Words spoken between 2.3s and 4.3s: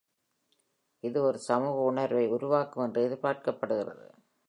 உருவாக்கும் என்று எதிர்பார்க்கப்படுகிறது.